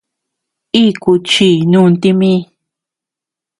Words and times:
Iku 0.85 1.11
chi 1.29 1.49
nunti 1.71 2.09
mi. 2.19 2.31